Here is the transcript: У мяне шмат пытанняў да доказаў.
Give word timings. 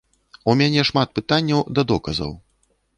У 0.53 0.55
мяне 0.61 0.87
шмат 0.91 1.13
пытанняў 1.21 1.59
да 1.77 1.81
доказаў. 1.95 2.39